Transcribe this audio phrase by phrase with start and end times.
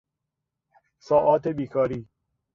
[0.99, 2.07] ساعات بیکاری